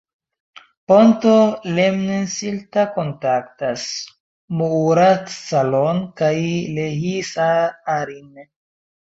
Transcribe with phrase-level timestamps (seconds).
[0.91, 1.33] Ponto
[1.79, 3.83] Lemmensilta kontaktas
[4.63, 6.35] Muuratsalon kaj
[6.81, 8.43] Lehtisaarin.